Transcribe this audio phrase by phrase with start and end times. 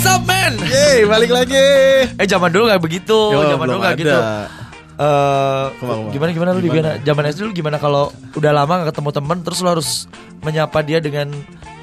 [0.00, 0.56] What's up man?
[0.56, 1.60] Yeay, balik lagi.
[2.08, 4.00] Eh zaman dulu gak begitu, Yo, zaman dulu gak ada.
[4.00, 4.16] gitu.
[4.96, 6.08] Eh ke mana?
[6.08, 6.96] gimana gimana lu di Gimana?
[6.96, 7.04] gimana?
[7.04, 10.08] Zaman SD lu gimana kalau udah lama gak ketemu temen terus lu harus
[10.40, 11.28] menyapa dia dengan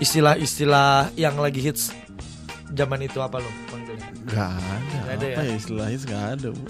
[0.01, 1.93] istilah-istilah yang lagi hits
[2.73, 3.51] zaman itu apa lu?
[4.25, 4.97] Gak ada.
[4.97, 5.45] Nggak ada apa ya?
[5.45, 6.47] ya istilahnya gak ada.
[6.49, 6.61] Bu.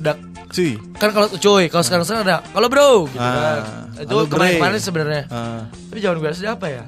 [0.00, 0.80] Da- Cuy.
[0.96, 3.60] kan kalau cuy, kalau sekarang sekarang ada kalau bro gitu Ah, kan.
[4.00, 4.56] Itu halo, kemarin Bre.
[4.56, 5.22] kemarin sebenarnya.
[5.28, 6.84] Ah, Tapi zaman gue SD apa ya?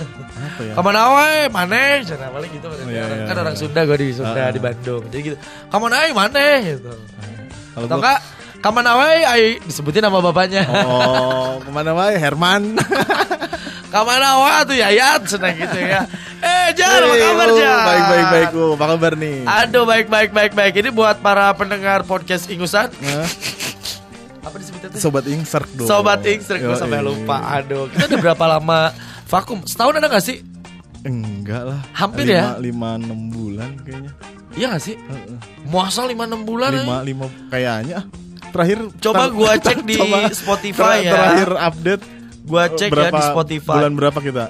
[0.00, 0.72] Apa ya?
[0.74, 1.80] Kamu nawe mana?
[2.00, 2.66] Jangan paling gitu.
[2.68, 3.42] Iya, Orang- iya, kan iya.
[3.44, 4.50] orang Sunda gue di Sunda Ah.
[4.50, 5.02] di Bandung.
[5.08, 5.36] Jadi gitu.
[5.68, 6.44] Kamu nawe mana?
[6.64, 6.92] Gitu.
[7.70, 8.18] Kalau Atau enggak
[8.60, 10.68] Kamu nawe ai disebutin nama bapaknya.
[10.84, 12.76] Oh, ke mana wae Herman.
[13.94, 16.04] Kamu nawe tuh Yayat senang gitu ya.
[16.44, 17.84] Eh Jar, apa kabar oh, Jar?
[17.88, 19.48] Baik baik baik oh, Apa kabar nih?
[19.48, 20.74] Aduh baik baik baik baik.
[20.76, 22.92] Ini buat para pendengar podcast Ingusan.
[24.44, 25.00] Apa disebutnya tuh?
[25.00, 25.88] Sobat Ingserk dong.
[25.88, 27.40] Sobat Ingstrik gue sampai lupa.
[27.60, 28.92] Aduh, kita udah berapa lama
[29.30, 29.62] vakum?
[29.62, 30.42] Setahun ada gak sih?
[31.00, 31.80] Enggak lah.
[31.94, 32.44] Hampir lima, ya?
[32.58, 34.12] Lima enam bulan kayaknya.
[34.52, 34.96] Iya gak sih?
[34.98, 35.38] Heeh.
[35.64, 37.06] Muasal 5-6 bulan Lima aja.
[37.06, 37.98] lima kayaknya.
[38.50, 38.78] Terakhir.
[38.98, 41.12] Coba ter- gua cek di coba Spotify ter- ya.
[41.14, 42.02] Terakhir update.
[42.42, 43.74] Gua cek ya di Spotify.
[43.78, 44.44] Bulan berapa kita?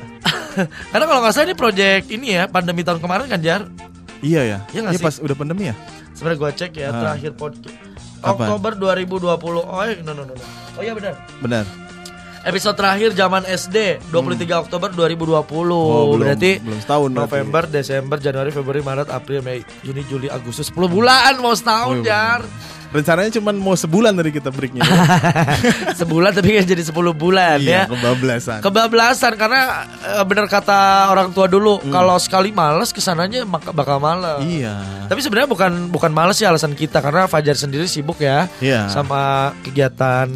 [0.91, 3.69] Karena kalau nggak salah ini project ini ya pandemi tahun kemarin kan Jar.
[4.19, 4.59] Iya ya.
[4.73, 5.07] Iya nggak Iya sih?
[5.07, 5.75] pas udah pandemi ya.
[6.17, 6.99] Sebenarnya gua cek ya Ah.
[6.99, 7.77] terakhir podcast?
[8.21, 9.17] Oktober 2020.
[9.65, 10.45] Oh, no, no, no, no.
[10.77, 11.15] Oh iya benar.
[11.41, 11.65] Benar.
[12.41, 15.29] Episode terakhir zaman SD 23 Oktober 2020.
[15.29, 15.69] Hmm.
[15.69, 15.77] Oh,
[16.11, 17.21] belum- berarti belum setahun berarti.
[17.21, 22.03] November, Desember, Januari, Februari, Maret, April, Mei, Juni, Juli, Agustus 10 bulan mau setahun Oh,
[22.03, 22.41] Jar.
[22.91, 24.83] Rencananya cuma mau sebulan dari kita breaknya.
[25.95, 27.63] Sebulan tapi kan jadi 10 bulan ya.
[27.63, 28.59] iya, kebablasan.
[28.61, 34.03] Kebablasan karena eh, benar kata orang tua dulu kalau sekali males ke sananya maka bakal
[34.03, 34.43] males.
[34.43, 34.51] Hmm.
[34.51, 34.75] iya.
[35.07, 38.91] Tapi sebenarnya bukan bukan males sih alasan kita karena Fajar sendiri sibuk ya Iya.
[38.91, 40.27] sama kegiatan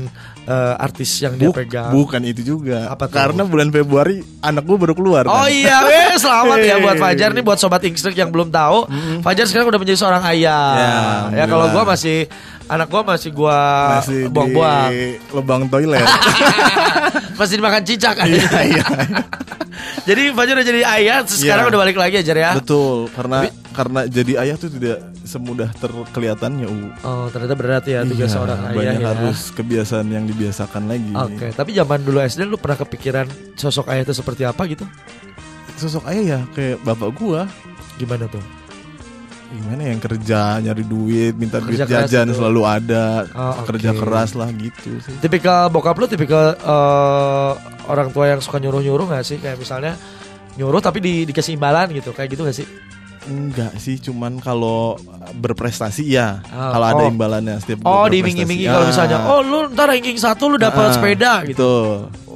[0.45, 1.91] eh, artis yang dia Buk- pegang.
[1.91, 2.89] bukan itu juga.
[2.89, 3.15] Apa tuh?
[3.15, 5.25] Karena bulan Februari anak gue baru keluar.
[5.25, 5.49] Oh kan.
[5.49, 8.85] iya, weh, selamat ya buat Fajar nih buat sobat Inkstrik yang belum tahu.
[9.21, 10.69] Fajar sekarang udah menjadi seorang ayah.
[10.75, 10.95] Ya,
[11.33, 12.29] Ya, kalau gua masih
[12.65, 13.59] anak gua masih gua
[13.99, 14.89] Masih buang-buang.
[14.89, 16.05] di lubang toilet.
[17.39, 18.27] masih dimakan cicak kan.
[18.27, 18.85] iya, iya.
[20.05, 21.71] Jadi Fajar udah jadi ayah, sekarang Iya.
[21.73, 22.53] udah balik lagi aja ya.
[22.55, 26.65] Betul, karena karena jadi ayah tuh tidak semudah terkelihatannya.
[26.65, 26.79] U.
[27.03, 29.07] Oh, ternyata berat ya tugas Iya, seorang ayah banyak ya.
[29.11, 31.11] harus kebiasaan yang dibiasakan lagi.
[31.11, 34.87] Oke, tapi zaman dulu SD lu pernah kepikiran sosok ayah itu seperti apa gitu?
[35.75, 37.51] Sosok ayah ya kayak bapak gua.
[37.95, 38.43] Gimana tuh?
[39.47, 42.37] Gimana yang kerja nyari duit, minta duit Kerja keras jajan gitu.
[42.37, 43.71] selalu ada, Oh, oke.
[43.71, 45.15] kerja keras lah gitu sih.
[45.21, 47.53] Tipikal bokap lu tipikal eh,
[47.87, 49.39] orang tua yang suka nyuruh-nyuruh gak sih?
[49.39, 49.95] Kayak misalnya
[50.55, 52.67] nyuruh tapi di, dikasih imbalan gitu, kayak gitu gak sih?
[53.25, 55.01] Enggak sih, cuman kalau
[55.35, 56.45] berprestasi ya.
[56.47, 57.09] Ah, kalau ada oh.
[57.09, 58.69] imbalannya setiap Oh, diiming-imingi berprestasi.
[58.71, 58.91] kalau Ah.
[58.91, 61.57] misalnya, oh lu ntar ranking satu lu dapat Ah, sepeda gitu.
[61.57, 61.89] Betul.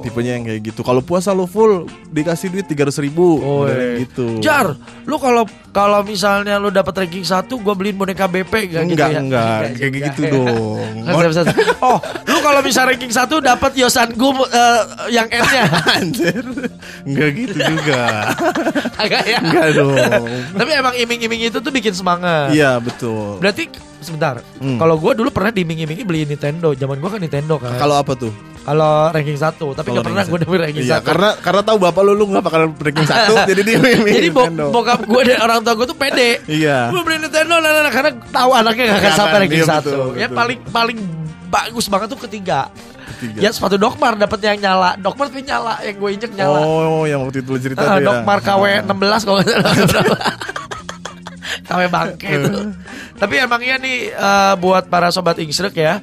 [0.03, 0.81] Tipenya yang kayak gitu.
[0.81, 3.39] Kalau puasa lu full dikasih duit 300 ribu.
[3.39, 4.03] Oh, iya.
[4.03, 4.39] gitu.
[4.39, 8.97] Jar, lu kalau kalau misalnya lu dapat ranking satu, gua beliin boneka BP gak gitu
[8.97, 9.19] enggak, ya?
[9.21, 10.05] enggak, kayak juga.
[10.09, 10.95] gitu dong.
[11.29, 11.45] Bisa-
[11.85, 14.81] oh, lu kalau misal ranking satu dapat Yosan Gum eh,
[15.13, 15.65] yang N-nya.
[16.01, 16.45] Anjir.
[17.05, 18.33] Enggak gitu juga.
[19.03, 19.39] Agak ya.
[19.39, 19.93] Enggak dong.
[20.57, 22.49] Tapi emang iming-iming itu tuh bikin semangat.
[22.49, 23.37] Iya, betul.
[23.37, 23.69] Berarti
[24.01, 24.41] sebentar.
[24.59, 24.79] Hmm.
[24.79, 26.73] Kalau gue dulu pernah diiming-imingi beli Nintendo.
[26.73, 27.77] Zaman gue kan Nintendo kan.
[27.77, 28.33] Kalau apa tuh?
[28.69, 31.05] Kalau ranking satu, tapi nggak pernah gue dapet ranking Iya, satu.
[31.09, 34.45] karena karena tahu bapak lu lu enggak bakal ranking satu, jadi dia milih Jadi bo
[34.45, 34.65] Nintendo.
[34.69, 36.29] bokap gue dan orang tua gue tuh pede.
[36.45, 36.93] Iya.
[36.93, 39.67] Gue beli Nintendo, nah, nah, nah, karena tahu anaknya gak akan Nggak sampai ranking iya,
[39.67, 39.97] satu.
[40.13, 40.97] Ya paling paling
[41.49, 42.69] bagus banget tuh ketiga.
[43.09, 43.39] Ketiga.
[43.41, 44.93] Ya sepatu Dokmar dapet yang nyala.
[44.95, 46.59] Dokmar tapi nyala, yang gue injek nyala.
[46.61, 48.05] Oh, yang waktu itu cerita Ah, tuh ya.
[48.05, 50.21] Dokmar KW 16 kalau nggak salah.
[51.67, 52.53] KW bangke itu.
[53.17, 55.97] Tapi emang iya nih eh, buat para sobat Ingsrek ya.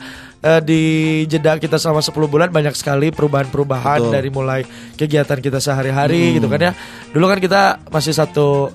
[0.47, 0.83] Eh, di
[1.27, 4.63] jeda kita selama 10 bulan banyak sekali perubahan-perubahan dari mulai
[4.95, 6.73] kegiatan kita sehari-hari gitu kan ya.
[7.11, 8.71] Dulu kan kita masih satu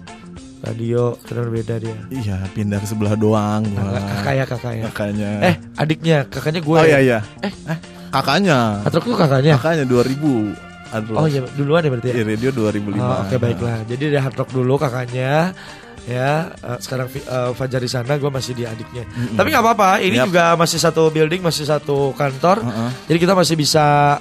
[0.61, 1.97] radio, terus beda dia.
[2.11, 3.81] Iya, pindah ke sebelah doang gua.
[3.81, 4.83] Kakak kakak ya kakak ya.
[4.91, 5.29] Kakaknya.
[5.41, 6.77] Eh adiknya, kakaknya gue.
[6.77, 7.19] oh iya iya.
[7.41, 7.53] Eh,
[8.11, 8.83] Kakaknya.
[8.83, 9.55] Atrok tuh kakaknya.
[9.55, 10.51] Kakaknya 2000.
[10.91, 11.15] Aduh.
[11.15, 12.15] Oh iya duluan ya berarti ya.
[12.19, 12.99] Di radio 2005.
[12.99, 13.79] Oh, Oke baiklah.
[13.87, 15.55] Jadi dari Hard Rock dulu kakaknya
[16.03, 20.15] ya eh, sekarang eh, Fajar di sana gue masih di adiknya tapi nggak apa-apa ini
[20.15, 20.25] Yap.
[20.27, 22.89] juga masih satu building masih satu kantor Heeh.
[23.05, 24.17] jadi kita masih bisa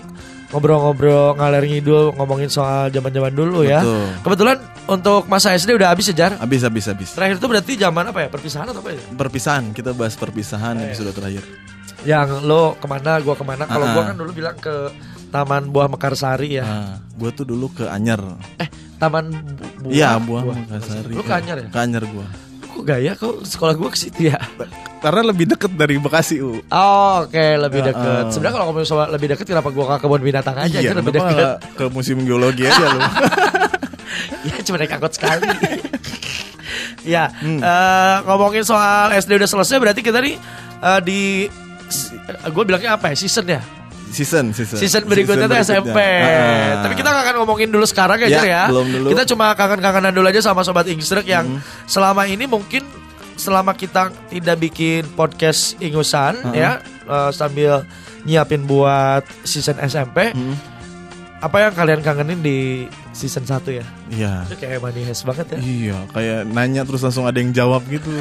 [0.48, 4.06] ngobrol-ngobrol ngalir ngidul ngomongin soal zaman-zaman dulu ya Betul.
[4.20, 7.08] kebetulan untuk masa SD udah habis sejar Habis habis habis.
[7.10, 10.90] terakhir itu berarti zaman apa ya perpisahan atau apa ya Perpisahan, kita bahas perpisahan iya.
[10.90, 11.44] episode terakhir.
[12.00, 13.92] yang lo ke mana gua ke mana kalau Ah.
[13.92, 14.90] gua kan dulu bilang ke
[15.30, 18.18] Taman Buah Mekarsari ya Nah, gue tuh dulu ke Anyer.
[18.58, 18.66] eh
[18.98, 19.30] Taman
[19.80, 21.10] Buah Iya, buah Mekarsari.
[21.10, 21.68] Lu ke Anyer ya?
[21.68, 22.26] Ke Anyer gua.
[22.62, 24.38] kok gaya kok sekolah gua ke situ ya
[24.98, 26.60] Karena lebih deket dari Bekasi, U.
[26.62, 28.22] Oh, oke lebih Ya, deket.
[28.22, 28.30] uh.
[28.30, 30.76] Sebenarnya kalau ngomongin soal lebih deket, kenapa gua ke kebun binatang aja?
[30.76, 31.56] iya, itu lebih deket.
[31.74, 33.00] ke museum geologi aja lu.
[34.46, 35.48] ya cuma naik angkot sekali.
[37.02, 37.58] Ya, Hmm.
[37.58, 40.36] eh, ngomongin soal SD udah selesai berarti kita nih
[40.80, 41.48] eh, di
[42.44, 43.64] gue bilangnya apa ya season ya
[44.10, 44.76] Season, season.
[44.76, 45.94] season berikutnya tuh SMP.
[45.94, 46.82] Ah.
[46.82, 48.62] Tapi kita gak akan ngomongin dulu sekarang ya, Ya, ya.
[48.66, 49.06] belum dulu.
[49.08, 51.58] Kita cuma kangen-kangenan dulu aja sama sobat Ingstrek yang Hmm.
[51.84, 52.84] selama ini mungkin
[53.34, 56.52] selama kita tidak bikin podcast ingusan Uh-uh.
[56.52, 57.82] ya eh, sambil
[58.22, 60.30] nyiapin buat season SMP.
[60.30, 60.54] Hmm.
[61.40, 63.82] Apa yang kalian kangenin di season 1 ya?
[64.10, 64.32] Iya.
[64.44, 65.58] Itu kayak money has banget ya.
[65.58, 68.10] Iya, kayak nanya terus langsung ada yang jawab gitu.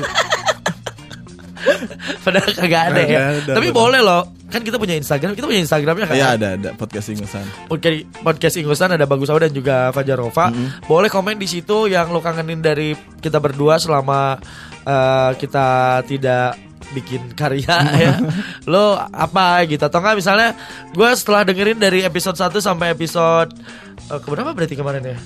[2.23, 3.19] Padahal kagak ada ya.
[3.35, 4.23] ada, Tapi boleh loh.
[4.49, 6.15] Kan kita punya Instagram, kita punya Instagramnya kan.
[6.17, 7.45] Iya ada ada podcast ingusan.
[7.69, 10.49] podcast podcast Ingusan ada Bagus Awa dan juga Fajarova.
[10.89, 14.41] Boleh komen di situ yang lo kangenin dari kita berdua selama
[14.83, 16.57] eh, kita tidak
[16.89, 18.15] bikin karya ya.
[18.65, 20.49] Lo apa gitu atau enggak misalnya
[20.89, 23.53] gue setelah dengerin dari episode 1 sampai episode
[24.09, 25.17] eh, keberapa berarti kemarin ya?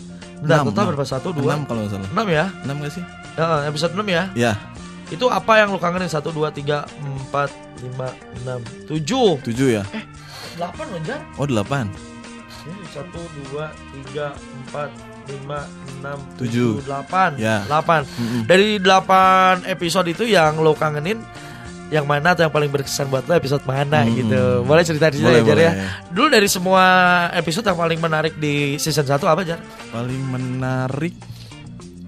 [0.44, 0.90] Bentar, Enam, total enam.
[0.92, 1.06] berapa?
[1.08, 2.10] Satu, dua, Enam kalau nggak salah.
[2.12, 2.46] enam ya?
[2.68, 3.04] Enam gak sih?
[3.34, 4.24] Eh, episode 6 ya?
[4.36, 4.54] Ya,
[5.07, 6.07] Itu apa yang lo kangenin?
[6.07, 8.09] Satu, dua, tiga, empat, lima,
[8.39, 9.83] enam, tujuh, tujuh ya.
[10.53, 11.19] delapan Wanjar.
[11.35, 11.85] Oh delapan.
[12.89, 14.89] Satu, dua, tiga, empat,
[15.25, 16.79] lima, enam, Tujuh.
[16.81, 17.65] delapan, Ya.
[17.65, 18.07] delapan.
[18.45, 21.19] Dari delapan episode itu yang lo kangenin,
[21.89, 24.15] yang mana atau yang paling berkesan buat lo episode mana Hmm.
[24.15, 24.44] gitu?
[24.63, 25.71] Boleh cerita cerita Boleh, ya Jar ya.
[26.07, 26.83] Dulu dari semua
[27.33, 29.59] episode yang paling menarik di season 1 apa Jar?
[29.91, 31.13] Paling menarik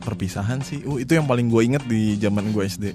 [0.06, 0.86] perpisahan sih.
[0.86, 2.94] Uh, itu yang paling gue inget di zaman gue SD.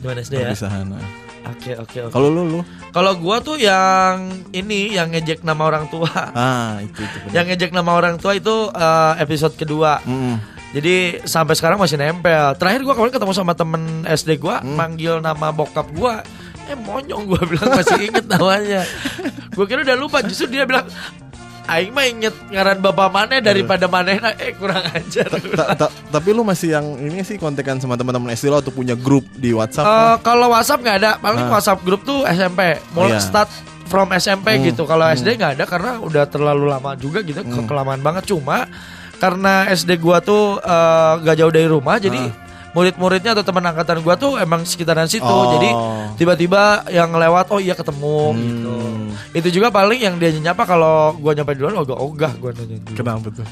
[0.00, 0.48] Gimana SD ya?
[0.48, 0.88] Perpisahan.
[0.88, 1.04] nah.
[1.46, 2.10] Oke oke oke.
[2.10, 2.60] Kalau lu lu?
[2.90, 4.18] Kalau gua tuh yang
[4.50, 6.10] ini yang ngejek nama orang tua.
[6.34, 7.16] Ah, itu itu.
[7.22, 7.30] benar.
[7.30, 10.02] yang ngejek nama orang tua itu eh, episode kedua.
[10.02, 10.42] Mm-mm.
[10.74, 12.50] Jadi sampai sekarang masih nempel.
[12.58, 14.74] Terakhir gua kemarin ketemu sama temen SD gua, Hmm.
[14.74, 16.26] manggil nama bokap gua.
[16.66, 18.82] Eh monyong gua bilang masih inget namanya.
[19.54, 20.84] Gua kira udah lupa, justru dia bilang
[21.66, 25.26] Aing mah inget ngaran bapak mana daripada manehna eh kurang ajar.
[25.28, 28.94] Ta- ta- tapi lu masih yang ini sih kontekan sama teman-teman SD lo atau punya
[28.94, 29.82] grup di WhatsApp?
[29.82, 31.52] Eh, kalau WhatsApp nggak ada, paling Ah.
[31.52, 32.78] WhatsApp grup tuh SMP.
[32.92, 33.20] Mulai Iya.
[33.20, 33.50] start
[33.86, 34.82] from SMP Hmm, gitu.
[34.82, 37.66] Kalau SD nggak ada karena udah terlalu lama juga gitu, Hmm.
[37.66, 38.26] kelamaan banget.
[38.26, 38.70] Cuma
[39.16, 42.45] karena SD gua tuh eh, gak jauh dari rumah, jadi Ah.
[42.76, 45.24] Murid-muridnya atau teman angkatan gua tuh emang sekitaran situ.
[45.24, 45.56] Oh.
[45.56, 45.68] Jadi
[46.20, 48.36] tiba-tiba yang lewat, oh iya ketemu Hmm.
[48.36, 48.74] gitu.
[49.32, 52.96] Itu juga paling yang dia nyapa kalau gua nyampe duluan ogah-ogah gua nanya dulu.
[53.00, 53.46] Kenapa tuh?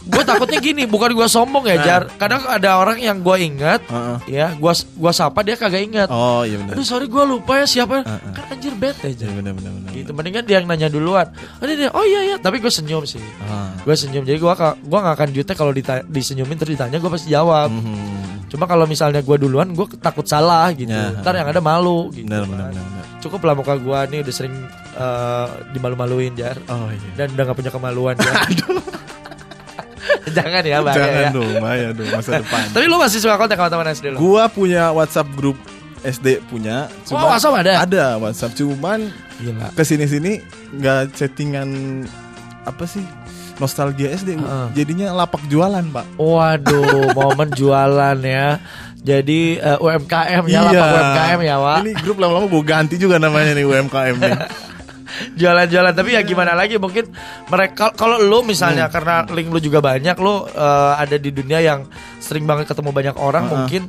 [0.00, 1.84] Gue takutnya gini, bukan gua sombong ya, Nah.
[1.84, 2.02] Jar.
[2.14, 4.16] Kadang ada orang yang gua ingat, Heeh.
[4.32, 6.08] ya, gua gua sapa dia kagak ingat.
[6.08, 6.72] Oh iya benar.
[6.72, 8.32] Aduh sorry gue lupa ya siapa Heeh.
[8.32, 9.90] Kan anjir bete aja Iya benar benar benar.
[9.90, 11.26] Gitu mendingan dia yang nanya duluan
[11.58, 13.74] Oh, dia, oh iya iya Tapi gue senyum sih Ah.
[13.78, 14.48] Gue senyum Jadi gue
[14.80, 15.72] gua gak akan jutek kalau
[16.06, 18.48] disenyumin terus ditanya gue pasti jawab Mhm.
[18.48, 21.12] Cuma kalau misalnya gue duluan gue takut salah gitu Ya.
[21.16, 22.50] Ntar yang ada malu gitu Benar kan.
[22.50, 22.84] benar benar.
[22.84, 23.04] benar.
[23.20, 24.54] Cukup lah muka gue nih udah sering
[24.92, 27.10] eh, dimalu-maluin Jar Oh iya.
[27.16, 28.32] Dan udah gak punya kemaluan ya
[30.36, 32.62] Jangan ya bahaya Jangan ya dong, bahaya dong masa depan.
[32.70, 34.18] Tapi lu masih suka kontak sama teman SD lu?
[34.18, 35.56] Gua punya WhatsApp grup
[36.00, 36.88] SD punya.
[37.08, 37.72] Oh, WhatsApp ada?
[37.84, 40.32] Ada WhatsApp cuman Gila ke sini sini
[40.72, 41.68] nggak chattingan
[42.62, 43.00] apa sih
[43.56, 44.66] nostalgia SD Heeh.
[44.72, 48.56] jadinya lapak jualan pak Waduh, momen jualan ya.
[49.00, 51.78] Jadi eh, UMKM ya, lapak UMKM ya, Wak.
[51.84, 54.32] ini grup lama-lama gue ganti juga namanya nih UMKM nih
[55.34, 57.08] Jualan-jualan tapi ya gimana lagi mungkin
[57.46, 58.92] mereka kalau lu misalnya Hmm.
[58.92, 61.84] karena link lu juga banyak, lu eh, ada di dunia yang
[62.18, 63.54] sering banget ketemu banyak orang, Heeh.
[63.54, 63.82] mungkin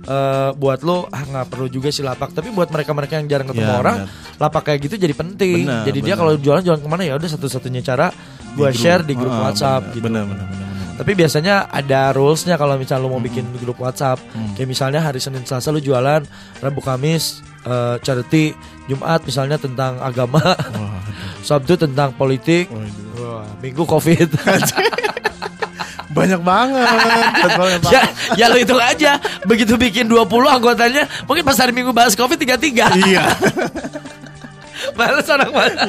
[0.00, 3.68] eh, buat lu ah nggak perlu juga sih lapak, tapi buat mereka-mereka yang jarang ketemu
[3.68, 4.40] Ya, orang, benar.
[4.40, 5.66] lapak kayak gitu jadi penting.
[5.66, 6.18] Benar, jadi dia benar.
[6.18, 8.08] kalau jualan jualan ke mana ya udah satu-satunya cara
[8.48, 10.04] Di share di grup WhatsApp benar, gitu.
[10.08, 10.66] benar benar, benar.
[10.98, 14.18] Tapi biasanya ada rulesnya kalau misalnya lu mau bikin grup WhatsApp.
[14.34, 14.58] Hmm.
[14.58, 16.26] Kayak misalnya hari Senin Selasa lu jualan,
[16.58, 18.56] Rabu Kamis eh, charity,
[18.88, 21.04] Jumat misalnya tentang agama, Wah,
[21.44, 22.72] Sabtu tentang politik.
[23.20, 24.32] Wah, Minggu Covid.
[26.08, 26.88] banyak banget
[27.84, 27.92] Pak.
[27.92, 28.02] ya,
[28.34, 29.20] ya lu hitung aja.
[29.44, 33.06] Begitu bikin 20 anggotanya, mungkin pas hari Minggu bahas Covid 33.
[33.06, 33.22] iya
[34.98, 35.82] Males orang mana.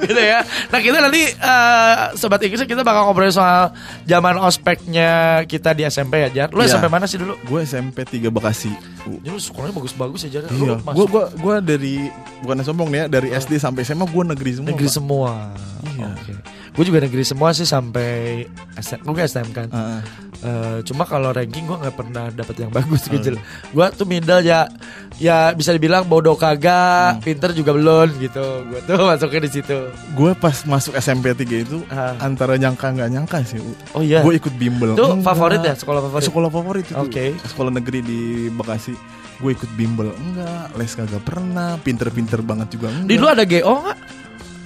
[0.00, 0.40] gitu ya.
[0.70, 5.10] Nah kita nanti eh, sobat Inggris kita bakal ngobrol soal zaman ospeknya
[5.44, 6.48] kita di SMP ya Jar.
[6.50, 6.70] Lu Iya.
[6.72, 7.34] SMP mana sih dulu?
[7.40, 10.42] gue SMP 3 Bekasi Uh, Jadi lu sekolahnya bagus-bagus ya Jar.
[10.46, 14.50] Iya, gue gua gua dari bukan sombong nih ya, dari SD sampai SMA gue negeri
[14.54, 14.68] semua.
[14.68, 14.94] negeri Pak.
[14.94, 15.32] semua.
[15.90, 16.06] Iya.
[16.12, 16.32] Oke.
[16.70, 19.68] Gue juga negeri semua sih sampai SM, gue STM kan.
[19.68, 20.00] Heeh.
[20.40, 23.12] Eh, cuma kalau ranking gue nggak pernah dapet yang bagus Oh.
[23.12, 23.36] gitu.
[23.70, 24.70] Gue tuh middle ya,
[25.16, 26.70] ya bisa dibilang bodoh kagak,
[27.12, 27.20] Hmm.
[27.20, 28.40] pinter juga belum gitu.
[28.64, 29.78] Gue tuh masuknya di situ.
[30.14, 32.16] Gue pas masuk SMP 3 itu Ah.
[32.18, 33.60] antara nyangka nggak nyangka sih.
[33.92, 34.22] Oh iya.
[34.22, 34.94] Gue ikut bimbel.
[34.94, 35.26] Itu Enggak.
[35.26, 36.24] favorit ya sekolah favorit.
[36.24, 36.96] Sekolah favorit itu.
[36.96, 37.24] Oke.
[37.44, 38.94] Sekolah negeri di Bekasi.
[39.36, 43.08] Gue ikut bimbel enggak, les kagak pernah, pinter-pinter banget juga enggak.
[43.08, 43.98] Di lu ada GO nggak?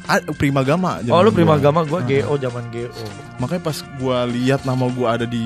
[0.04, 1.00] Ah, prima gama.
[1.08, 1.64] Oh lu prima gua.
[1.64, 2.06] gama, gue Ah.
[2.28, 2.92] GO zaman GO.
[3.40, 5.44] Makanya pas gue lihat nama gue ada di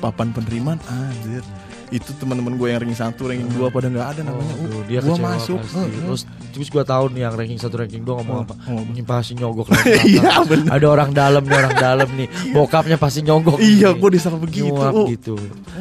[0.00, 1.44] papan penerimaan, anjir.
[1.86, 4.98] Itu teman-teman gue yang ranking satu ranking dua pada nggak ada namanya Aduh, Uh, dia
[5.00, 5.58] kecewa masuk.
[5.62, 8.54] Terus terus gua tahu nih yang ranking satu ranking dua ngomong apa?
[8.62, 8.90] ngomong apa?
[8.90, 9.66] Ini pasti nyogok.
[10.06, 10.70] Iya, bener.
[10.70, 12.28] Ada orang dalam nih orang dalam nih.
[12.50, 13.58] Bokapnya pasti nyogok.
[13.58, 15.06] iya gue disangka begitu Nyuap Oh.
[15.06, 15.34] gitu.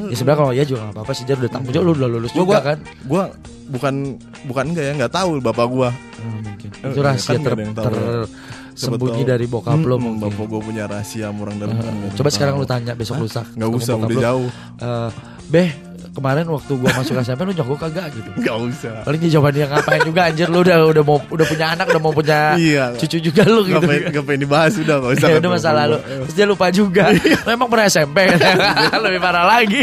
[0.03, 2.31] Ya sebenarnya kalau ya juga gak apa-apa sih Jar udah tanggung jawab lu udah lulus
[2.31, 2.77] Gua, juga kan.
[3.03, 3.23] gua
[3.65, 3.93] bukan
[4.43, 6.69] bukan enggak ya nggak tahu bapak gua Hmm, mungkin.
[6.73, 7.85] Eh, Itu rahasia kan nggak ter, yang tahu.
[7.85, 8.29] ter-
[8.73, 10.23] Siapa sembunyi dari bokap lo Hmm, mungkin.
[10.25, 13.41] bapak gua punya rahasia orang dalam kan nggak ada Coba sekarang lu tanya besok lusa.
[13.45, 15.09] nggak ketemu usah udah jauh eh,
[15.45, 15.69] Beh,
[16.13, 18.29] kemarin waktu gua masuk SMP lu nyogok kagak gitu.
[18.37, 21.85] nggak usah Paling jawaban dia ngapain juga anjir lu udah udah mau udah punya anak
[21.89, 22.85] udah mau punya Iya.
[22.95, 23.81] cucu juga lu gitu.
[23.81, 25.97] pengen nggak pengen dibahas udah nggak usah Ya udah masa lalu.
[25.99, 27.03] Terus dia lupa juga.
[27.11, 28.17] Lu emang pernah SMP
[29.03, 29.81] Lebih parah lagi.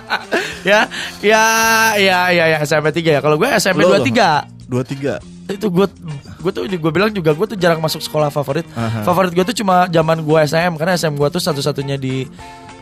[0.68, 0.88] ya,
[1.20, 1.44] ya,
[1.96, 3.20] ya, ya, ya SMP 3 ya.
[3.20, 5.18] Kalau gue SMP Lu 23 dua tiga
[5.50, 5.86] itu gue
[6.46, 9.02] gue tuh gue bilang juga gue tuh jarang masuk sekolah favorit Aha.
[9.02, 12.22] favorit gue tuh cuma zaman gue SM karena SM gue tuh satu-satunya di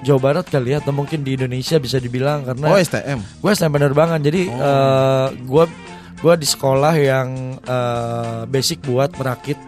[0.01, 3.69] Jawa Barat kali ya atau mungkin di Indonesia bisa dibilang karena oh STM gue SM
[3.69, 4.57] penerbangan jadi Oh.
[4.57, 5.65] eh, gue
[6.19, 7.29] gue di sekolah yang
[7.59, 9.59] eh, basic buat merakit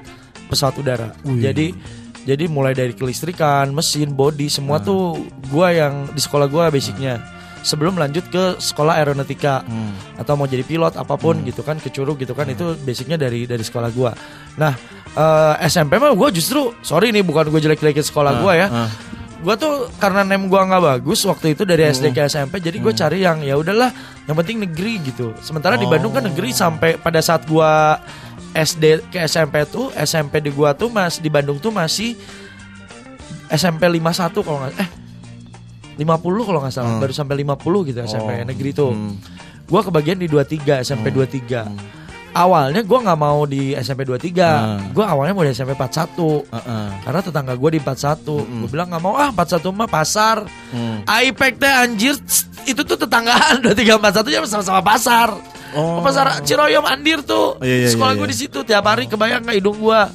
[0.46, 1.40] pesawat udara Wih.
[1.40, 1.66] jadi
[2.20, 4.84] jadi mulai dari kelistrikan mesin body semua Ah.
[4.84, 7.18] tuh gue yang di sekolah gue basicnya
[7.60, 9.92] sebelum lanjut ke sekolah aeronautika Hmm.
[10.16, 13.44] atau mau jadi pilot apa pun gitu kan ke Curug gitu kan itu basicnya dari
[13.44, 14.16] dari sekolah gua.
[14.56, 14.72] Nah
[15.06, 18.66] eh, SMP mah gua justru sorry nih bukan gue jelek-jelekin sekolah gua ya.
[18.70, 18.88] ah.
[19.40, 22.92] Gua tuh karena nem gua nggak bagus waktu itu dari SD ke SMP jadi gue
[22.92, 23.88] cari yang ya udahlah
[24.24, 25.32] yang penting negeri gitu.
[25.40, 25.90] Sementara di Oh.
[25.90, 27.96] Bandung kan negeri sampai pada saat gua
[28.52, 32.20] SD ke SMP tuh SMP di gua tuh mas di Bandung tuh masih
[33.48, 34.90] SMP 51 kalau nggak eh
[35.96, 36.04] 50
[36.44, 37.00] kalau nggak salah Hmm.
[37.00, 38.44] baru sampai 50 gitu SMP Oh.
[38.44, 38.92] negeri tuh.
[38.92, 39.16] Hmm.
[39.64, 41.64] Gua kebagian di 23 SMP 23.
[42.30, 44.30] Awalnya gua nggak mau di SMP 23.
[44.38, 44.80] Hmm.
[44.94, 46.46] Gua awalnya mau di SMP 41.
[46.50, 46.88] Ah, ah.
[47.02, 48.22] Karena tetangga gua di 41.
[48.22, 48.60] Mm-mm.
[48.64, 50.46] Gue bilang nggak mau ah 41 mah pasar.
[50.70, 51.02] Hmm.
[51.04, 52.14] IPEC teh anjir
[52.68, 55.34] itu tuh tetanggaan 23 41 ya sama-sama pasar.
[55.74, 56.02] Oh.
[56.02, 57.58] Pasar Ciroyom Andir tuh.
[57.58, 58.32] Oh, iya, iya, Sekolah iya, gue iya.
[58.34, 60.10] di situ tiap hari kebayang nggak hidung gua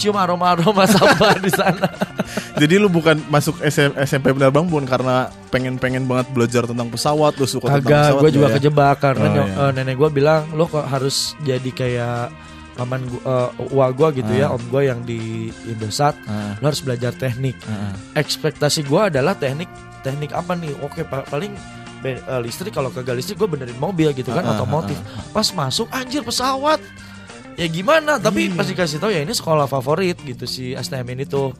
[0.00, 1.84] Mencium aroma-aroma sampah di sana.
[2.60, 7.44] Jadi lu bukan masuk SM, SMP penerbang bukan karena pengen-pengen banget belajar tentang pesawat, lu
[7.44, 8.54] suka tentang Kagak, pesawat gue juga ya?
[8.56, 9.44] kejebak karena Oh, iya.
[9.60, 12.32] eh, nenek gue bilang lo kok harus jadi kayak
[12.72, 13.20] paman gua,
[13.52, 14.56] eh, uwa gue gitu ya, Ah.
[14.56, 15.20] om gue yang di
[15.68, 17.60] Indosat, Ah, lo harus belajar teknik.
[17.66, 17.92] ah.
[18.16, 19.68] Ekspektasi gue adalah teknik
[20.00, 20.72] teknik apa nih?
[20.80, 21.52] Oke, pa- paling
[22.00, 24.96] be- eh, listrik kalau kagak listrik gue benerin mobil gitu kan, ah, otomotif.
[25.28, 26.80] Pas masuk anjir pesawat.
[27.60, 28.16] Ya gimana?
[28.16, 28.56] Tapi Iya.
[28.56, 31.52] pas dikasih tahu ya ini sekolah favorit gitu si STM ini tuh.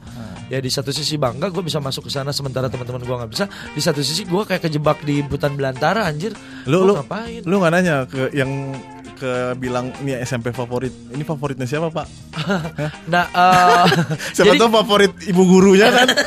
[0.49, 3.45] Ya di satu sisi bangga gue bisa masuk ke sana sementara teman-teman gue nggak bisa.
[3.71, 6.33] Di satu sisi gue kayak kejebak di hutan belantara anjir.
[6.65, 7.45] Lu lu ngapain?
[7.45, 8.73] lu nggak nanya ke yang
[9.15, 10.89] ke bilang ini SMP favorit.
[11.13, 12.07] Ini favoritnya siapa, Pak?
[13.13, 13.85] Nah, eh,
[14.35, 16.09] Siapa jadi tahu favorit ibu gurunya kan?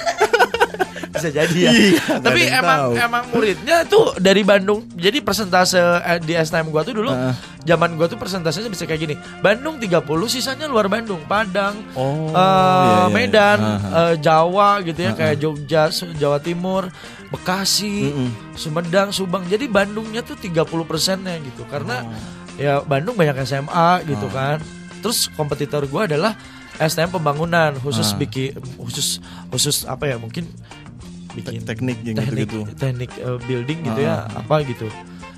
[1.14, 1.70] bisa jadi ya.
[1.70, 2.92] Iya, Tapi emang tahu.
[2.98, 4.82] emang muridnya tuh dari Bandung.
[4.90, 7.34] Jadi persentase eh, di STM gua tuh dulu Heeh.
[7.64, 9.14] zaman gua tuh persentasenya bisa kayak gini.
[9.38, 13.06] Bandung 30, sisanya luar Bandung, Padang, Oh, eh, iya, iya.
[13.08, 13.80] Medan, Ah, ah.
[14.10, 16.90] eh, Jawa gitu ya Ah, kayak Jogja, Jawa Timur,
[17.30, 18.28] Bekasi, Mm-mm.
[18.54, 19.42] Sumedang, Subang.
[19.44, 21.62] Jadi Bandungnya tuh 30 persennya gitu.
[21.64, 22.14] Karena Oh.
[22.54, 24.54] ya Bandung banyak SMA gitu Ah.
[24.54, 24.58] kan.
[24.98, 26.34] Terus kompetitor gua adalah
[26.74, 28.16] STM pembangunan khusus Ah.
[28.16, 30.42] bikin khusus khusus apa ya mungkin
[31.34, 32.60] bikin Te- teknik yang teknik gitu-gitu.
[32.74, 34.40] teknik uh, building gitu ya Ah.
[34.40, 34.86] apa gitu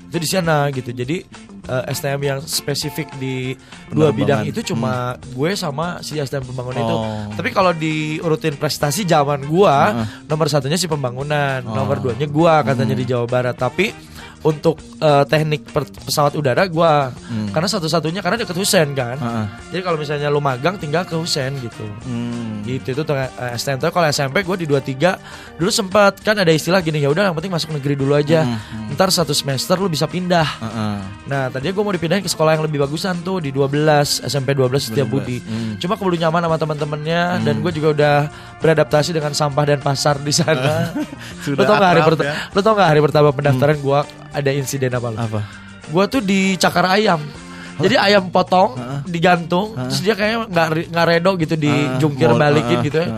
[0.07, 1.19] itu di sana gitu jadi
[1.67, 6.95] uh, STM yang spesifik di dua bidang itu cuma gue sama si STM pembangunan itu
[6.95, 7.27] Oh.
[7.33, 10.07] tapi kalau diurutin prestasi zaman gua Ah.
[10.23, 11.75] nomor satunya si pembangunan Oh.
[11.75, 13.01] nomor duanya gua katanya Hmm.
[13.01, 13.91] di Jawa Barat tapi
[14.39, 17.49] untuk uh, teknik per- pesawat udara gua Hmm.
[17.49, 19.45] karena satu-satunya karena deket Husen kan ah.
[19.67, 22.61] jadi kalau misalnya lu magang tinggal ke Husen gitu Hmm.
[22.63, 25.17] gitu itu tuh eh, STM kalau SMP gue di 23
[25.55, 28.55] dulu sempat kan ada istilah gini ya udah yang penting masuk negeri dulu aja Hmm,
[28.55, 28.86] hmm.
[28.97, 30.57] Ntar satu semester lu bisa pindah.
[30.57, 30.97] Ah, ah.
[31.23, 33.77] nah tadinya gue mau dipindahin ke sekolah yang lebih bagusan tuh di 12
[34.23, 35.37] SMP 12 Setiap Budi.
[35.37, 35.77] Hmm.
[35.77, 37.61] cuma keburu nyaman sama teman-temannya dan Hmm.
[37.61, 38.15] gue juga udah
[38.57, 40.89] beradaptasi dengan sampah dan pasar di sana.
[41.45, 42.33] Lu Sudah tau gak hari pertama ya.
[42.49, 43.99] lu tau gak hari pertama pendaftaran gue
[44.33, 45.17] ada insiden apa lu?
[45.19, 45.41] Apa?
[45.85, 47.21] gue tuh di cakar ayam.
[47.77, 48.73] Jadi ayam potong
[49.05, 49.85] digantung Hah?
[49.85, 53.09] terus dia kayaknya nggak nggak redo gitu dijungkir Ah, mau- balikin gitu ya.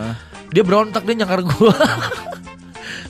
[0.50, 1.72] Dia berontak dia nyangkar gua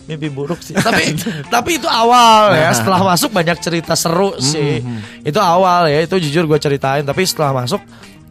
[0.10, 0.74] mimpi buruk sih.
[0.74, 1.14] Tapi
[1.54, 2.74] tapi itu awal ya.
[2.74, 4.82] Setelah masuk banyak cerita seru sih.
[5.22, 6.02] Itu awal ya.
[6.02, 7.06] Itu jujur gue ceritain.
[7.06, 7.78] Tapi setelah masuk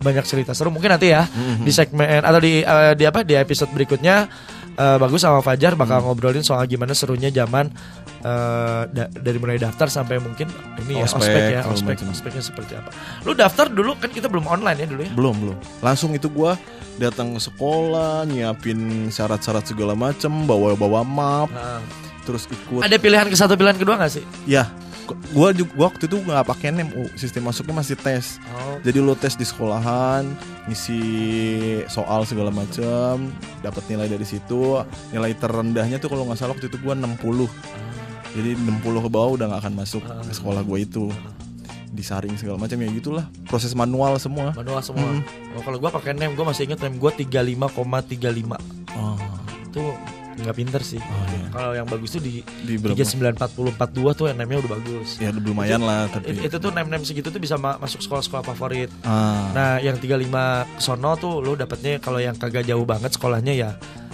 [0.02, 0.75] banyak cerita seru.
[0.75, 1.30] Mungkin nanti ya
[1.62, 4.26] di segmen atau di eh, di apa di episode berikutnya
[4.78, 7.68] eh, bagus sama Fajar bakal ngobrolin soal gimana serunya zaman
[8.18, 10.47] eh, da- dari mulai daftar sampai mungkin
[10.80, 12.11] ini ya Ospek, ya ospek macam.
[12.11, 12.90] ospeknya seperti apa
[13.23, 15.56] lu daftar dulu kan kita belum online ya dulu ya Belum, belum.
[15.80, 16.54] Langsung itu gua
[16.97, 21.47] datang ke sekolah, nyiapin syarat-syarat segala macem, bawa-bawa map.
[21.49, 21.78] Nah,
[22.25, 24.25] terus ikut Ada pilihan ke satu pilihan kedua gak sih?
[24.44, 24.66] ya
[25.30, 28.76] gua juga gua waktu itu nggak pakai nem U, sistem masuknya masih tes Oh.
[28.80, 30.24] jadi lo tes di sekolahan
[30.66, 31.00] ngisi
[31.86, 36.76] soal segala macam dapat nilai dari situ nilai terendahnya tuh kalau nggak salah waktu itu
[36.80, 37.48] gua 60
[38.34, 41.08] jadi 60 ke bawah udah nggak akan masuk ke sekolah gua itu
[41.88, 45.08] disaring segala macam ya gitulah proses manual semua Manual semua.
[45.08, 45.24] Hmm.
[45.56, 48.60] Oh, kalau gua pakai NEM, gua masih inget NEM gua 35,35.
[48.92, 49.16] oh,
[49.64, 49.82] Itu
[50.38, 50.99] nggak pinter sih.
[50.99, 51.47] Oh, iya.
[51.49, 55.09] Kalau yang bagus tuh di di berapa 3940 42 tuh NEM-nya udah bagus.
[55.16, 58.90] ya lumayan lah tapi It- itu tuh nem-nem segitu tuh bisa ma- masuk sekolah-sekolah favorit.
[59.02, 60.38] ah, Nah, yang 35
[60.76, 63.71] sono tuh lo dapetnya kalau yang kagak jauh banget sekolahnya ya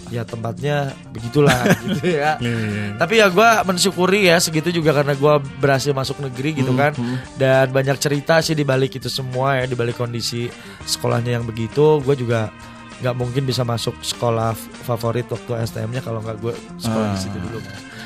[0.06, 2.36] ya tempatnya begitulah gitu ya.
[2.36, 2.86] iya, iya.
[2.94, 6.92] Tapi ya gua mensyukuri ya segitu juga karena gua berhasil masuk negeri gitu Hmm, kan.
[6.92, 7.16] hmm.
[7.34, 10.46] Dan banyak cerita sih di balik itu semua ya di balik kondisi
[10.82, 11.98] sekolahnya yang begitu.
[12.00, 12.52] Gue juga
[12.96, 17.20] nggak mungkin bisa masuk sekolah favorit waktu STM-nya kalau nggak gue sekolah di Ah.
[17.20, 17.58] situ dulu.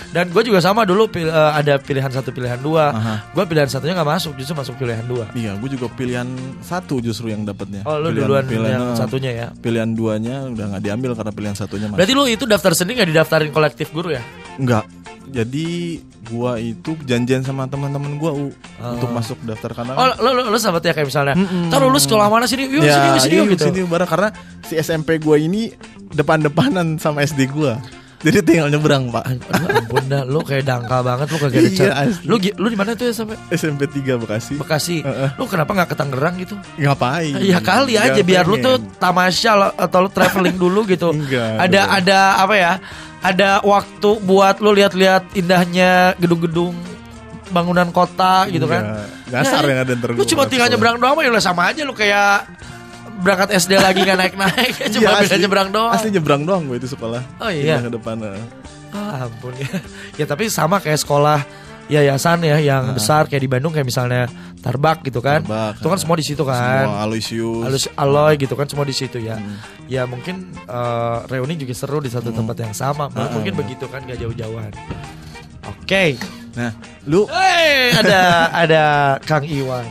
[0.09, 2.91] Dan gue juga sama dulu pil- eh, ada pilihan satu pilihan dua.
[2.91, 3.15] Aha.
[3.31, 5.29] Gue pilihan satunya nggak masuk justru masuk pilihan dua.
[5.33, 6.25] Iya, gue juga pilihan
[6.59, 7.85] satu justru yang dapatnya.
[7.85, 9.47] Oh lu Pilihan- duluan pilihan, yang satunya ya.
[9.55, 12.01] Pilihan duanya udah nggak diambil karena pilihan satunya masuk.
[12.01, 14.23] Berarti lu itu daftar sendiri nggak didaftarin kolektif guru ya?
[14.57, 14.89] Enggak.
[15.31, 20.43] Jadi gua itu janjian sama teman-teman gua U, untuk masuk daftar karena Oh lu lu,
[20.47, 21.69] lu sahabat ya kayak misalnya, Mm-mm.
[21.69, 22.67] ntar lulus sekolah mana sini?
[22.67, 23.65] Yuk sini yuk sini yuk," gitu.
[23.67, 24.29] sini bareng karena
[24.63, 25.73] si SMP gua ini
[26.13, 27.79] depan-depanan sama SD gua.
[28.19, 29.31] Jadi tinggal nyebrang, Pak.
[29.79, 31.93] Ampun dah, lu kayak dangkal banget lu kagak ada Iya.
[32.27, 34.59] Lu gi- lu di mana tuh ya sampai SMP 3 Bekasi.
[34.59, 35.07] Bekasi?
[35.07, 35.39] Heeh.
[35.39, 36.59] Lu kenapa nggak ke Tangerang gitu?
[36.75, 37.39] Ngapain?
[37.39, 38.67] Ya kali aja biar lu pengen.
[38.67, 41.15] tuh tamasya lo- atau lu traveling dulu gitu.
[41.15, 41.99] Enggak, Ada enggak.
[42.03, 42.73] ada apa ya?
[43.19, 46.75] Ada waktu buat lu lihat-lihat indahnya gedung-gedung
[47.51, 48.85] bangunan kota gitu kan.
[48.85, 49.07] Enggak.
[49.29, 51.93] Nyasar Ya, yang ada ntar Lu cuma tinggal nyebrang doang ya udah sama aja lu
[51.93, 52.47] kayak
[53.19, 55.93] berangkat SD lagi nggak naik-naik cuma Iya, beda nyebrang doang.
[55.93, 57.23] Asli nyebrang doang gue itu sekolah.
[57.43, 57.83] Oh, iya.
[57.83, 58.17] Pindah ke depan.
[58.89, 59.69] Ah, ampun ya.
[60.17, 61.45] ya tapi sama kayak sekolah
[61.89, 64.29] yayasan ya yang besar kayak di Bandung kayak misalnya
[64.61, 65.41] Tarbak gitu kan.
[65.43, 66.03] Tarbak, itu kan ah.
[66.03, 66.85] semua di situ kan.
[66.85, 67.63] Semua Aloysius.
[67.65, 69.41] Halus Aloy gitu kan semua di situ ya.
[69.41, 69.57] Hmm.
[69.89, 73.09] Ya mungkin eh, reuni juga seru di satu tempat yang sama.
[73.17, 74.73] Ah, Mungkin begitu kan gak jauh-jauhan.
[75.69, 76.17] Oke.
[76.57, 76.73] Nah,
[77.07, 78.21] lu Hey, ada
[78.67, 78.83] ada
[79.25, 79.87] Kang Iwan.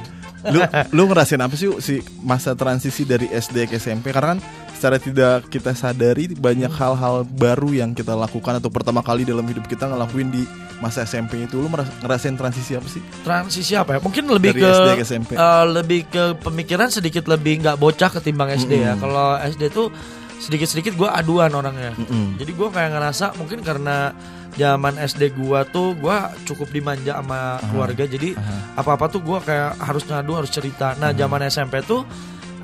[0.47, 0.63] lu
[0.95, 4.39] lu ngerasain apa sih si masa transisi dari SD ke SMP karena kan
[4.77, 9.65] secara tidak kita sadari banyak hal-hal baru yang kita lakukan atau pertama kali dalam hidup
[9.65, 10.45] kita ngelakuin di
[10.77, 13.99] masa SMP itu lu ngerasain transisi apa sih Transisi apa ya?
[14.05, 15.31] Mungkin lebih Dari ke SD ke SMP.
[15.33, 18.93] eh, lebih ke pemikiran sedikit lebih nggak bocah ketimbang SD ya.
[18.93, 19.01] Mm-mm.
[19.01, 19.89] Kalau SD tuh
[20.37, 21.97] sedikit-sedikit gue aduan orangnya.
[21.97, 22.37] Mm-mm.
[22.37, 24.13] Jadi gue kayak ngerasa mungkin karena
[24.57, 28.09] zaman SD gua tuh gua cukup dimanja sama keluarga.
[28.09, 28.81] Jadi Aha.
[28.81, 30.97] apa-apa tuh gua kayak harus ngadu, harus cerita.
[30.97, 32.01] Nah, zaman SMP tuh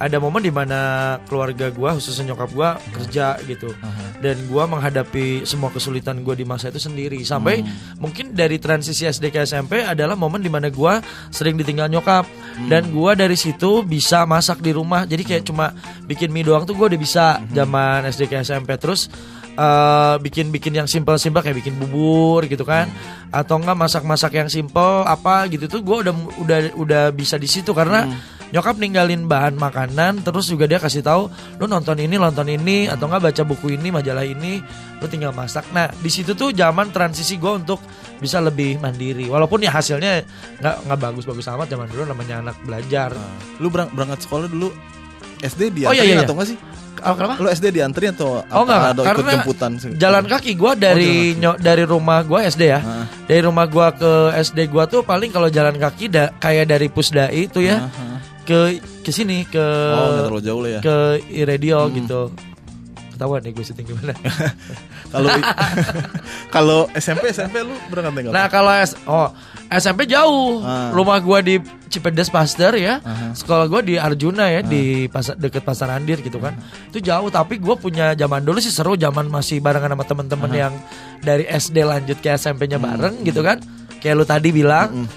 [0.01, 3.69] ada momen di mana keluarga gua khususnya nyokap gua kerja gitu.
[3.79, 4.17] Aha.
[4.19, 7.21] Dan gua menghadapi semua kesulitan gua di masa itu sendiri.
[7.21, 7.61] Sampai
[8.01, 12.25] mungkin dari transisi SD ke SMP adalah momen di mana gua sering ditinggal nyokap.
[12.65, 15.05] Dan gua dari situ bisa masak di rumah.
[15.05, 15.71] Jadi kayak cuma
[16.09, 19.13] bikin mie doang tuh gua udah bisa zaman SD ke SMP terus
[19.53, 22.89] eh, bikin-bikin yang simpel-simpel kayak bikin bubur gitu kan.
[23.29, 27.77] Atau enggak masak-masak yang simpel apa gitu tuh gua udah udah udah bisa di situ.
[27.77, 28.09] Karena
[28.53, 31.25] nyokap ninggalin bahan makanan terus juga dia kasih tahu
[31.57, 34.61] lu nonton ini nonton ini atau enggak baca buku ini majalah ini
[35.01, 35.65] lu tinggal masak.
[35.73, 37.81] Nah di situ tuh zaman transisi gue untuk
[38.21, 39.25] bisa lebih mandiri.
[39.27, 40.21] Walaupun ya hasilnya
[40.61, 43.09] nggak nggak bagus-bagus amat zaman dulu namanya anak belajar.
[43.57, 44.69] Lu berang- berangkat sekolah dulu
[45.43, 46.23] SD Oh, iya, iya, iya.
[46.23, 46.57] atau enggak sih
[47.03, 48.61] oh, kenapa lu SD dianterin atau Oh, apa?
[48.63, 49.91] enggak, ada ikut jemputan sih?
[49.93, 52.79] jalan kaki gue dari nyo- dari rumah gue SD ya.
[53.23, 57.29] Dari rumah gua ke SD gua tuh paling kalau jalan kaki da, kayak dari Pusdai
[57.43, 57.87] itu ya
[58.41, 60.79] ke ke sini ke oh terlalu jauh lah ya.
[60.79, 60.95] ke
[61.29, 62.21] Iradio gitu.
[63.13, 64.13] Ketahuan nih gue syuting gimana
[65.13, 65.29] kalau
[66.55, 69.29] kalau SMP SMP lu berangkat enggak nah kalau S oh
[69.73, 70.61] SMP jauh.
[70.61, 70.93] Ah.
[70.93, 71.57] rumah gua di
[71.89, 73.01] Cipedes Pasteur ya.
[73.01, 73.33] Aha.
[73.33, 76.53] sekolah gua di Arjuna ya di pasar deket pasar Andir gitu kan.
[76.93, 80.73] Itu jauh tapi gua punya zaman dulu sih seru zaman masih barengan sama temen-temen yang
[81.25, 83.57] dari SD lanjut ke SMP-nya bareng gitu kan.
[83.97, 85.07] Kayak lu tadi bilang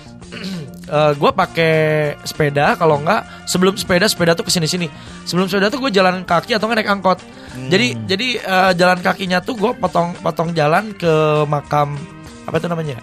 [0.87, 1.75] eh gue pakai
[2.23, 4.87] sepeda kalau enggak sebelum sepeda sepeda tuh ke sini sini.
[5.23, 7.19] Sebelum sepeda tuh gue jalan kaki atau naik angkot.
[7.67, 11.11] Jadi jadi eh, jalan kakinya tuh gue potong potong jalan ke
[11.45, 11.99] makam
[12.45, 12.99] apa itu namanya?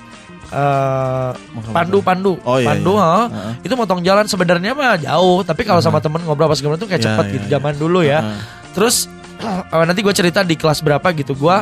[1.51, 2.33] Makam pandu pandu.
[2.45, 3.09] Oh, iya, pandu iya.
[3.25, 3.51] Heeh.
[3.65, 7.01] itu motong jalan sebenarnya mah jauh tapi kalau sama temen ngobrol pas gimana tuh kayak
[7.01, 7.53] Iya, cepet iya, gitu iya.
[7.57, 8.19] zaman dulu ya.
[8.21, 8.39] Heeh.
[8.71, 9.09] terus
[9.73, 11.33] eh, nanti gue cerita di kelas berapa gitu.
[11.33, 11.57] Gue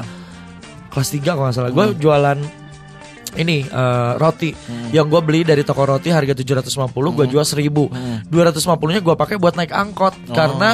[0.92, 1.72] kelas 3 kalau nggak salah.
[1.72, 1.98] Gue Hmm.
[1.98, 2.38] jualan
[3.34, 4.52] ini eh, roti
[4.90, 8.20] yang gue beli dari toko roti harga 750 gue jual 1000 Hmm.
[8.28, 10.36] 250 nya gue pakai buat naik angkot Oh.
[10.36, 10.70] karena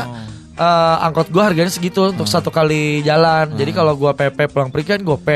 [0.54, 2.34] eh, angkot gue harganya segitu untuk Hmm.
[2.34, 5.30] satu kali jalan jadi kalau gue PP pulang pergi kan gue P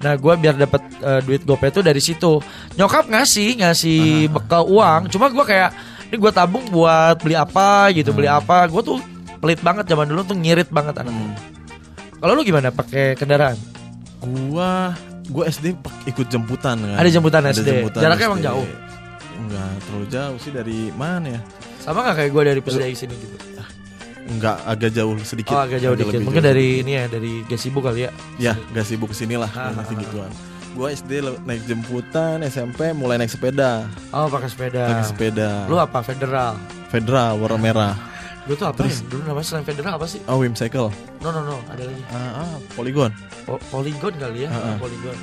[0.00, 2.40] Nah gue biar dapat eh, duit gopay itu dari situ.
[2.72, 5.12] Nyokap ngasih ngasih bekal uang.
[5.12, 5.76] Cuma gue kayak
[6.08, 8.64] ini gue tabung buat beli apa gitu beli apa.
[8.64, 8.96] Gue tuh
[9.44, 11.36] pelit banget zaman dulu tuh ngirit banget anaknya.
[12.16, 13.60] Kalau lu gimana pakai kendaraan?
[14.48, 14.96] Gua
[15.30, 15.72] gua SD
[16.10, 16.96] ikut jemputan kan.
[16.98, 17.88] Ada jemputan SD.
[17.94, 18.46] Jaraknya emang SD.
[18.50, 18.66] jauh?
[19.40, 21.40] Enggak terlalu jauh sih dari mana ya?
[21.80, 23.36] Sama gak kayak gue dari Pesdai sini gitu?
[24.30, 25.56] Enggak agak jauh sedikit.
[25.56, 26.20] Oh agak jauh dikit.
[26.20, 26.50] lebih Mungkin jauh.
[26.52, 28.10] dari ini ya dari Gasibu kali ya.
[28.36, 30.30] Ya, gak sibuk ke sini lah Ah, nanti ah, gituan.
[30.76, 33.90] Gua SD naik jemputan, SMP mulai naik sepeda.
[34.14, 34.86] Oh pakai sepeda.
[34.86, 35.66] Naik sepeda.
[35.66, 35.98] Lu apa?
[36.04, 36.54] Federal.
[36.92, 37.94] Federal warna merah.
[38.44, 38.94] Lu tuh apa ya?
[39.04, 40.20] Dulu namanya selain Federal apa sih?
[40.24, 40.88] Oh, Whimsicle.
[41.18, 42.02] No no no, ada lagi.
[42.08, 43.12] Ah, ah, Polygon.
[43.42, 44.76] Po- Polygon kali ya, Ah, ah.
[44.76, 45.18] Polygon.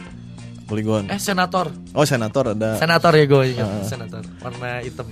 [0.63, 1.03] Polygon.
[1.07, 2.75] Eh senator, Oh, senator ada.
[2.75, 3.83] senator ya gue ingat, Ah, ah.
[3.83, 5.07] senator, warna hitam.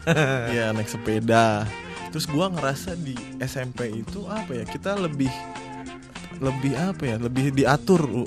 [0.50, 1.66] Iya, naik sepeda.
[2.08, 4.64] Terus gua ngerasa di SMP itu apa ya?
[4.64, 5.30] Kita lebih
[6.38, 7.16] lebih apa ya?
[7.16, 8.24] Lebih diatur, lu.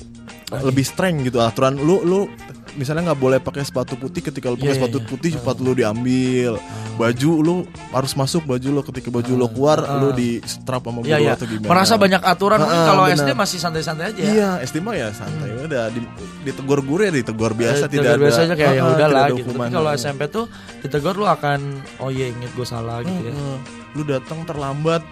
[0.53, 2.29] lebih streng gitu aturan lu lu
[2.73, 5.05] misalnya nggak boleh pakai sepatu putih ketika lu pakai Iya, sepatu iya.
[5.05, 6.57] putih sepatu lu diambil
[6.93, 7.55] baju lu
[7.89, 10.11] harus masuk baju lu ketika baju lu keluar Ah, lu ah.
[10.11, 11.33] di strap sama Iya guru iya.
[11.33, 13.03] atau gimana Merasa banyak aturan mungkin Ah, ah, kalau.
[13.09, 14.21] SD masih santai-santai aja.
[14.23, 15.99] Iya, SD mah ya santai udah di,
[16.43, 18.93] ditegur guru ya ditegur biasa Eh, tidak tegur ada biasa aja kayak ya Ah, ah,
[18.93, 19.49] udah lah gitu.
[19.51, 20.45] Tapi kalau SMP tuh
[20.79, 21.59] ditegur lu akan
[21.97, 23.31] oh iya inget gue salah gitu ya.
[23.31, 23.57] Heeh.
[23.93, 25.05] lu datang terlambat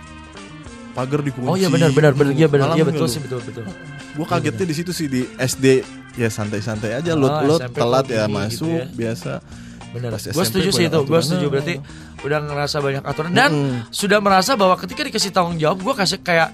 [0.92, 2.32] pagar dikunci Oh iya benar benar benar.
[2.32, 2.68] Iya benar.
[2.74, 3.64] Iya betul sih betul betul.
[4.14, 5.66] Gua kagetnya di situ sih di SD
[6.14, 8.86] ya santai-santai aja lu Oh, lu telat ya gini masuk gitu ya.
[8.92, 9.32] biasa.
[9.92, 10.10] Benar.
[10.16, 11.00] Gue setuju sih itu.
[11.02, 11.46] Gue setuju.
[11.48, 11.76] Berarti
[12.22, 13.30] udah ngerasa banyak aturan.
[13.32, 13.52] Dan
[13.90, 16.52] sudah merasa bahwa ketika dikasih tanggung jawab gue kasih kayak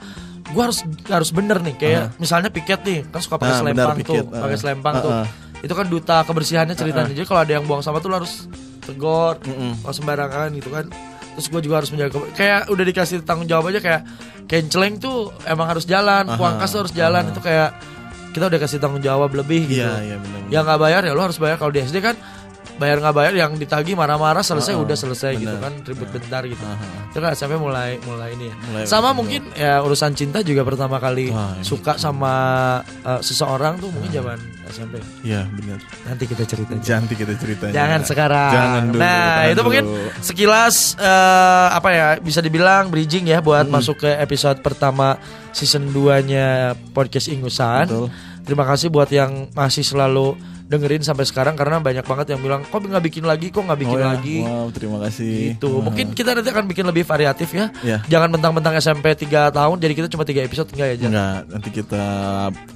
[0.47, 1.75] gue harus harus bener nih.
[1.75, 5.01] Kayak misalnya piket nih kan suka pakai Ah, benar, selempang tuh pakai Ah, selempang ah,
[5.01, 5.11] tuh.
[5.13, 5.27] Ah.
[5.57, 7.13] itu kan duta kebersihannya ceritanya.
[7.13, 8.45] Jadi kalau ada yang buang sampah tuh lo harus
[8.79, 9.81] tegur Mm-mm.
[9.81, 10.85] kalau sembarangan gitu kan
[11.37, 14.01] terus gue juga harus menjaga kayak udah dikasih tanggung jawab aja kayak
[14.49, 17.29] kenceleng tuh emang harus jalan Aha, kuangkas tuh harus jalan.
[17.29, 17.31] aha.
[17.31, 17.69] itu kayak
[18.33, 19.85] kita udah kasih tanggung jawab lebih gitu.
[19.85, 20.49] iya iya benar.
[20.49, 21.61] yang nggak bayar ya lo harus bayar.
[21.61, 22.17] Kalau di SD kan
[22.77, 25.63] bayar nggak bayar yang ditagih marah-marah selesai Heeh, udah selesai gitu benar.
[25.63, 27.09] kan ribut bentar gitu Aha.
[27.09, 29.17] itu kan SMP mulai mulai ini ya Mulai sama betul.
[29.17, 32.33] mungkin ya urusan cinta juga pertama kali Wah, suka sama
[32.83, 34.37] eh, seseorang tuh mungkin zaman
[34.67, 38.51] SMP iya benar nanti kita cerita cantik kita ceritanya Jangan sekarang.
[38.51, 40.07] jangan dulu nah, itu mungkin dulu.
[40.19, 43.73] sekilas eh, apa ya bisa dibilang bridging ya buat Mm.
[43.73, 45.17] masuk ke episode pertama
[45.49, 46.47] season 2-nya
[46.93, 47.83] podcast Ingusan.
[47.85, 48.07] Betul.
[48.41, 50.37] Terima kasih buat yang masih selalu
[50.67, 53.95] dengerin sampai sekarang karena banyak banget yang bilang kok nggak bikin lagi, kok nggak bikin
[53.95, 54.37] Oh ya, lagi.
[54.41, 55.87] wow terima kasih Itu Wah.
[55.87, 57.71] mungkin kita nanti akan bikin lebih variatif ya.
[57.81, 61.07] ya Jangan mentang-mentang SMP 3 tahun jadi kita cuma 3 episode enggak ya Jan?
[61.09, 62.03] enggak nanti kita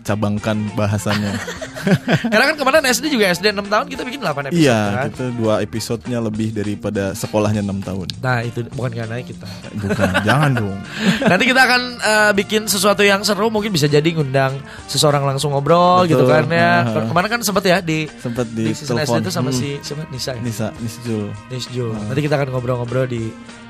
[0.02, 1.34] cabangkan bahasannya
[2.32, 5.06] Karena kan kemarin SD juga SD 6 tahun kita bikin 8 episode iya kan.
[5.10, 9.50] kita dua episodenya lebih daripada sekolahnya enam tahun Nah, itu bukan karena kita.
[9.76, 10.78] bukan jangan dong
[11.20, 16.06] Nanti kita akan eh, bikin sesuatu yang seru mungkin bisa jadi ngundang seseorang langsung ngobrol
[16.06, 16.12] Betul.
[16.14, 16.86] gitu kan ya.
[16.86, 17.04] Ah.
[17.04, 19.58] Kemarin kan sempat ya di sempat di, di, season SD telepon itu sama Hmm.
[19.58, 20.42] si siapa Nisa ya?
[20.42, 21.86] Nisa Nisjul Nisjo.
[21.92, 23.30] Nanti kita akan ngobrol-ngobrol di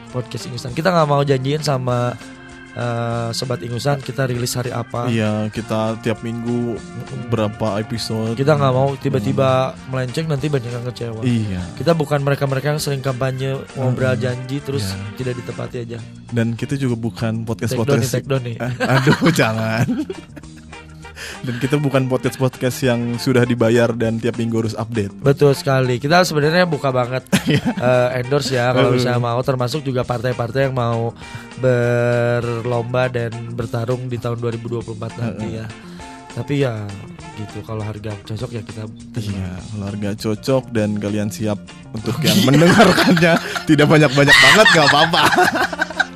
[0.10, 0.72] podcast Ingusan.
[0.72, 2.14] Kita nggak mau janjiin sama
[2.72, 5.04] eh, sobat Ingusan kita rilis hari apa.
[5.06, 6.80] Iya, kita tiap minggu
[7.28, 8.32] berapa episode.
[8.34, 11.20] Kita nggak mau tiba-tiba melenceng nanti banyak yang kecewa.
[11.22, 11.60] Iya.
[11.76, 14.24] Kita bukan mereka-mereka yang sering kampanye ngobrol Mm-mm.
[14.24, 15.04] janji terus Iya.
[15.16, 16.00] tidak ditepati aja.
[16.32, 18.14] Dan kita juga bukan podcast Take down nih, podcast.
[18.14, 18.56] take down nih.
[18.96, 19.86] Aduh, jangan.
[21.42, 25.10] Dan kita bukan podcast podcast yang sudah dibayar dan tiap minggu harus update.
[25.26, 25.98] Betul sekali.
[25.98, 27.26] Kita sebenarnya buka banget
[27.90, 31.10] eh, endorse ya kalau misalnya mau termasuk juga partai-partai yang mau
[31.58, 35.66] berlomba dan bertarung di tahun 2024 nanti ya.
[36.32, 36.86] Tapi ya
[37.42, 38.84] gitu kalau harga cocok ya kita
[39.18, 41.58] Iya, keluarga cocok dan kalian siap
[41.92, 43.34] untuk yang mendengarkannya
[43.66, 45.22] tidak banyak-banyak banget nggak apa-apa.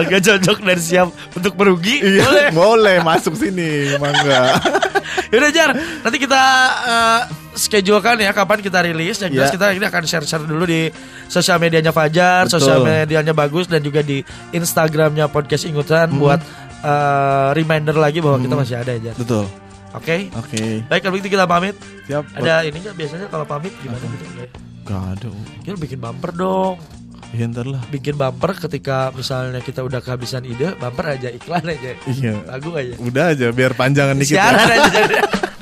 [0.00, 2.00] harga cocok dan siap untuk merugi.
[2.00, 2.48] Iya, Boleh.
[2.50, 4.56] boleh masuk sini, mangga.
[5.32, 6.42] Yaudah Jar, nanti kita
[6.82, 7.20] eh,
[7.52, 9.18] schedulekan ya kapan kita rilis.
[9.18, 9.54] Yang jelas Ya.
[9.54, 10.90] kita ini akan share-share dulu di
[11.26, 12.54] sosial medianya Fajar, Betul.
[12.56, 16.18] sosial medianya Bagus dan juga di Instagramnya Podcast Ingutan Hmm.
[16.18, 16.40] buat
[16.80, 18.62] eh, reminder lagi bahwa kita Hmm.
[18.62, 19.16] masih ada ya Jar.
[19.16, 19.44] Betul.
[19.90, 20.30] Oke.
[20.32, 21.74] Oke, Baik kalau begitu kita pamit.
[22.06, 22.22] siap.
[22.32, 24.24] Ada ini nggak biasanya kalau pamit gimana gitu?
[24.24, 24.50] Enggak?
[24.80, 25.28] Gak ada.
[25.60, 26.74] Kita bikin bumper dong.
[27.30, 27.78] Ya ntar lah.
[27.94, 31.94] Bikin bumper ketika misalnya kita udah kehabisan ide, bumper aja iklan aja.
[32.10, 32.34] Iya.
[32.42, 32.94] Lagu aja.
[32.98, 34.34] Udah aja biar panjangan dikit.
[34.34, 34.50] ya.
[34.50, 35.22] Siaran aja.